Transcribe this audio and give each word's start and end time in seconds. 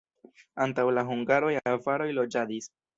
Antaŭ 0.65 0.85
la 0.99 1.05
hungaroj 1.11 1.55
avaroj 1.77 2.13
loĝadis. 2.21 2.73